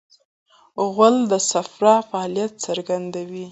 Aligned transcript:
غول 0.93 1.15
د 1.31 1.33
صفرا 1.51 1.95
فعالیت 2.09 2.51
څرګندوي. 2.65 3.45